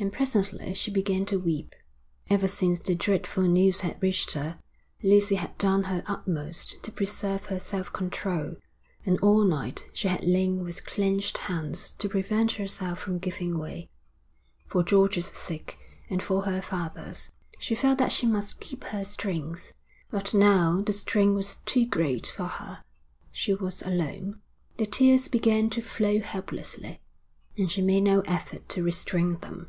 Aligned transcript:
And 0.00 0.10
presently 0.10 0.72
she 0.72 0.90
began 0.90 1.26
to 1.26 1.38
weep. 1.38 1.74
Ever 2.30 2.48
since 2.48 2.80
the 2.80 2.94
dreadful 2.94 3.42
news 3.42 3.80
had 3.82 4.02
reached 4.02 4.32
her, 4.32 4.58
Lucy 5.02 5.34
had 5.34 5.58
done 5.58 5.82
her 5.82 6.02
utmost 6.06 6.82
to 6.84 6.90
preserve 6.90 7.44
her 7.52 7.58
self 7.58 7.92
control, 7.92 8.56
and 9.04 9.18
all 9.20 9.44
night 9.44 9.84
she 9.92 10.08
had 10.08 10.24
lain 10.24 10.64
with 10.64 10.86
clenched 10.86 11.36
hands 11.36 11.92
to 11.98 12.08
prevent 12.08 12.52
herself 12.52 12.98
from 13.00 13.18
giving 13.18 13.58
way. 13.58 13.90
For 14.68 14.82
George's 14.82 15.26
sake 15.26 15.78
and 16.08 16.22
for 16.22 16.44
her 16.44 16.62
father's, 16.62 17.30
she 17.58 17.74
felt 17.74 17.98
that 17.98 18.10
she 18.10 18.24
must 18.24 18.58
keep 18.58 18.84
her 18.84 19.04
strength. 19.04 19.74
But 20.10 20.32
now 20.32 20.80
the 20.80 20.94
strain 20.94 21.34
was 21.34 21.58
too 21.66 21.84
great 21.84 22.26
for 22.28 22.46
her; 22.46 22.82
she 23.30 23.52
was 23.52 23.82
alone; 23.82 24.40
the 24.78 24.86
tears 24.86 25.28
began 25.28 25.68
to 25.68 25.82
flow 25.82 26.20
helplessly, 26.20 27.02
and 27.58 27.70
she 27.70 27.82
made 27.82 28.04
no 28.04 28.22
effort 28.22 28.66
to 28.70 28.82
restrain 28.82 29.36
them. 29.40 29.68